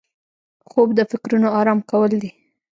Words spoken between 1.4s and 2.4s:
آرام کول دي